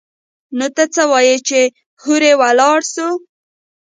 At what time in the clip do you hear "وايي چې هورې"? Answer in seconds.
1.11-2.31